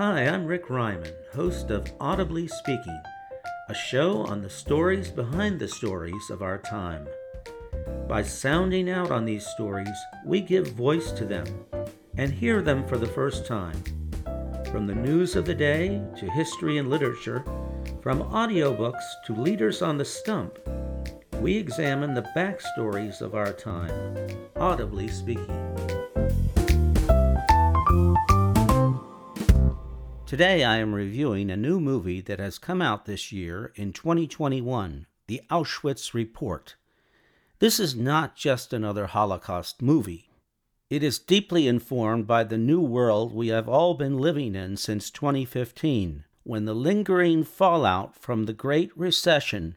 [0.00, 3.02] Hi, I'm Rick Ryman, host of Audibly Speaking,
[3.68, 7.06] a show on the stories behind the stories of our time.
[8.08, 9.94] By sounding out on these stories,
[10.24, 11.44] we give voice to them
[12.16, 13.76] and hear them for the first time.
[14.72, 17.44] From the news of the day to history and literature,
[18.00, 20.58] from audiobooks to leaders on the stump,
[21.42, 24.16] we examine the backstories of our time,
[24.56, 26.49] audibly speaking.
[30.30, 35.06] Today I am reviewing a new movie that has come out this year in 2021
[35.26, 36.76] The Auschwitz Report.
[37.58, 40.30] This is not just another Holocaust movie.
[40.88, 45.10] It is deeply informed by the new world we have all been living in since
[45.10, 49.74] 2015, when the lingering fallout from the Great Recession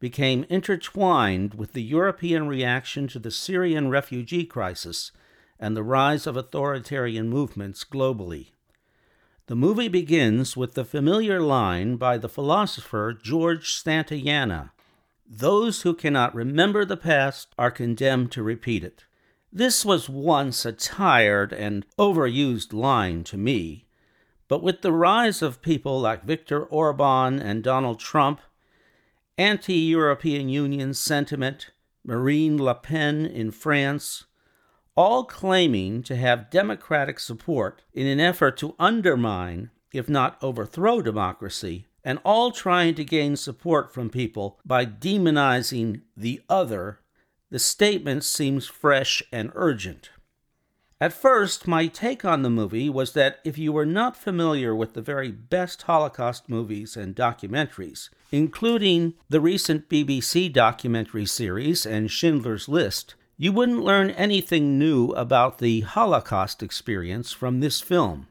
[0.00, 5.12] became intertwined with the European reaction to the Syrian refugee crisis
[5.58, 8.48] and the rise of authoritarian movements globally.
[9.46, 14.70] The movie begins with the familiar line by the philosopher George Santayana
[15.28, 19.04] Those who cannot remember the past are condemned to repeat it.
[19.52, 23.84] This was once a tired and overused line to me,
[24.48, 28.40] but with the rise of people like Viktor Orban and Donald Trump,
[29.36, 31.70] anti European Union sentiment,
[32.02, 34.24] Marine Le Pen in France,
[34.96, 41.86] all claiming to have democratic support in an effort to undermine, if not overthrow, democracy,
[42.04, 47.00] and all trying to gain support from people by demonizing the other,
[47.50, 50.10] the statement seems fresh and urgent.
[51.00, 54.94] At first, my take on the movie was that if you were not familiar with
[54.94, 62.68] the very best Holocaust movies and documentaries, including the recent BBC documentary series and Schindler's
[62.68, 68.28] List, you wouldn't learn anything new about the Holocaust experience from this film.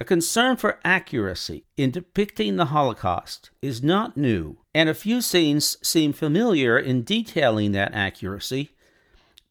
[0.00, 5.76] A concern for accuracy in depicting the Holocaust is not new, and a few scenes
[5.86, 8.70] seem familiar in detailing that accuracy,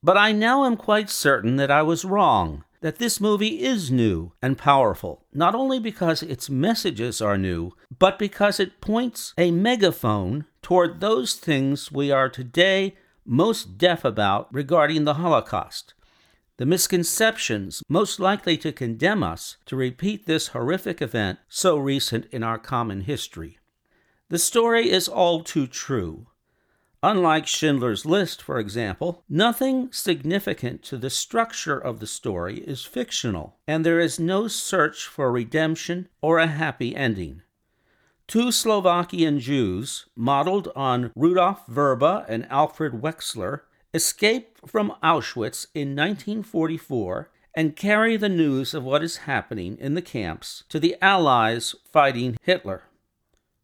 [0.02, 4.32] but I now am quite certain that I was wrong, that this movie is new
[4.42, 10.46] and powerful, not only because its messages are new, but because it points a megaphone
[10.62, 12.96] toward those things we are today
[13.30, 15.94] most deaf about regarding the Holocaust,
[16.58, 22.44] the misconceptions most likely to condemn us to repeat this horrific event so recent in
[22.44, 23.60] our common history.
[24.30, 26.28] The story is all too true.
[27.02, 33.58] Unlike Schindler's List, for example, nothing significant to the structure of the story is fictional,
[33.68, 37.42] and there is no search for redemption or a happy ending.
[38.30, 47.32] Two Slovakian Jews, modeled on Rudolf Vrba and Alfred Wetzler, escape from Auschwitz in 1944
[47.56, 52.38] and carry the news of what is happening in the camps to the Allies fighting
[52.44, 52.84] Hitler.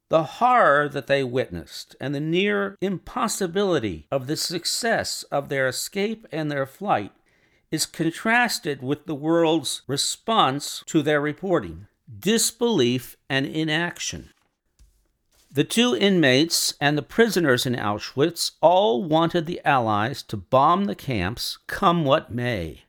[0.09, 6.25] The horror that they witnessed and the near impossibility of the success of their escape
[6.31, 7.11] and their flight
[7.69, 11.85] is contrasted with the world's response to their reporting
[12.19, 14.31] disbelief and inaction.
[15.55, 20.95] The two inmates and the prisoners in Auschwitz all wanted the Allies to bomb the
[20.95, 22.83] camps, come what may.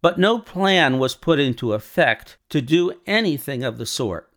[0.00, 4.32] But no plan was put into effect to do anything of the sort.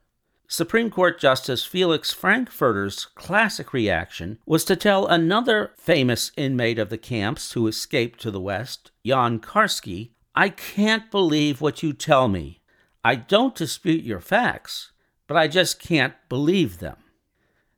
[0.48, 7.00] Supreme Court Justice Felix Frankfurter's classic reaction was to tell another famous inmate of the
[7.00, 12.62] camps who escaped to the West, Jan Karski, I can't believe what you tell me.
[13.04, 14.92] I don't dispute your facts,
[15.26, 16.98] but I just can't believe them.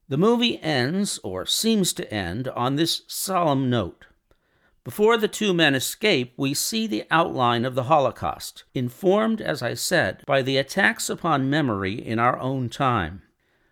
[0.09, 4.05] The movie ends, or seems to end, on this solemn note.
[4.85, 9.73] Before the two men escape, we see the outline of the Holocaust, informed, as I
[9.73, 13.21] said, by the attacks upon memory in our own time.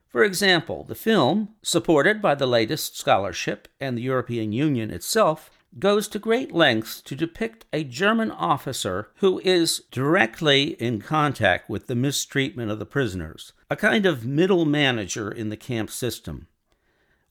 [0.10, 6.10] For example, the film, supported by the latest scholarship and the European Union itself, goes
[6.10, 11.96] to great lengths to depict a German officer who is directly in contact with the
[11.96, 16.48] mistreatment of the prisoners, a kind of middle manager in the camp system.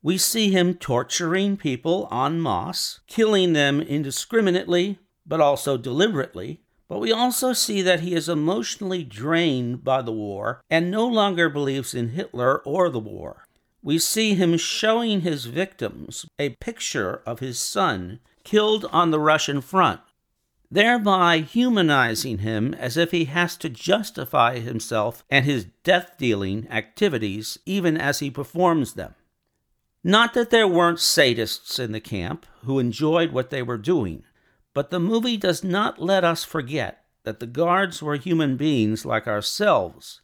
[0.02, 6.60] We see him torturing people en masse, killing them indiscriminately, but also deliberately.
[6.86, 11.48] But we also see that he is emotionally drained by the war and no longer
[11.48, 13.46] believes in Hitler or the war.
[13.82, 19.62] We see him showing his victims a picture of his son killed on the Russian
[19.62, 20.02] front,
[20.74, 27.56] thereby humanizing him as if he has to justify himself and his death dealing activities
[27.64, 29.14] even as he performs them.
[30.02, 34.24] Not that there weren't sadists in the camp who enjoyed what they were doing,
[34.74, 39.28] but the movie does not let us forget that the guards were human beings like
[39.28, 40.22] ourselves,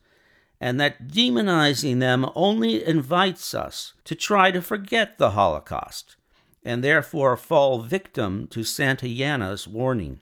[0.61, 6.17] and that demonizing them only invites us to try to forget the Holocaust
[6.65, 10.21] and therefore fall victim to Santayana's warning.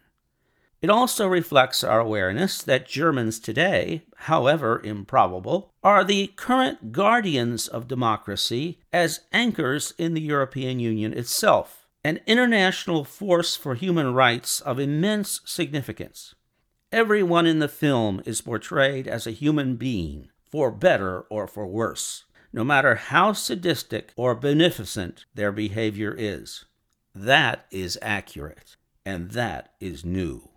[0.80, 7.88] It also reflects our awareness that Germans today, however improbable, are the current guardians of
[7.88, 14.78] democracy as anchors in the European Union itself, an international force for human rights of
[14.78, 16.36] immense significance.
[16.92, 22.24] Everyone in the film is portrayed as a human being, for better or for worse,
[22.52, 26.66] no matter how sadistic or beneficent their behavior is.
[27.16, 30.48] That is accurate, and that is new.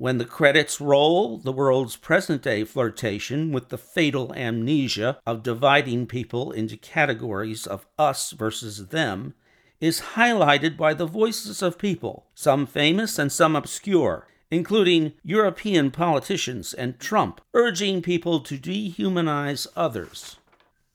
[0.00, 6.06] When the credits roll, the world's present day flirtation with the fatal amnesia of dividing
[6.06, 9.34] people into categories of us versus them
[9.80, 16.72] is highlighted by the voices of people, some famous and some obscure, including European politicians
[16.72, 20.36] and Trump, urging people to dehumanize others.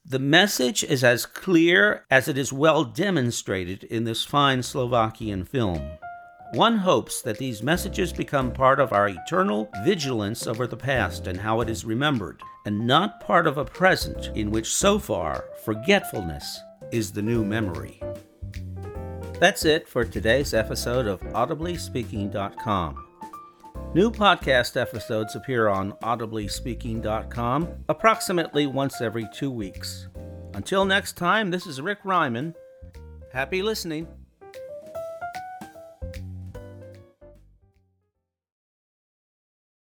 [0.02, 5.98] The message is as clear as it is well demonstrated in this fine Slovakian film.
[6.54, 11.40] One hopes that these messages become part of our eternal vigilance over the past and
[11.40, 16.60] how it is remembered, and not part of a present in which so far forgetfulness
[16.92, 18.00] is the new memory.
[19.40, 23.04] That's it for today's episode of AudiblySpeaking.com.
[23.92, 30.06] New podcast episodes appear on AudiblySpeaking.com approximately once every two weeks.
[30.54, 32.54] Until next time, this is Rick Ryman.
[33.32, 34.06] Happy listening.